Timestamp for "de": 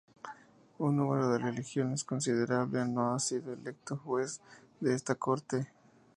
1.29-1.37, 4.79-4.95